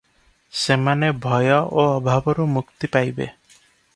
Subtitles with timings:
[0.61, 1.51] ସେମାନେ ଭୟ
[1.81, 3.31] ଓ ଅଭାବରୁ ମୁକ୍ତି ପାଇବେ।